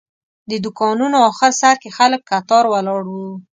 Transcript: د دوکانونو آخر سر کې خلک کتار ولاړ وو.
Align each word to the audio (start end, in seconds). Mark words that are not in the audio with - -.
د 0.49 0.51
دوکانونو 0.63 1.17
آخر 1.29 1.51
سر 1.61 1.75
کې 1.81 1.89
خلک 1.97 2.21
کتار 2.31 2.63
ولاړ 2.69 3.01
وو. 3.11 3.29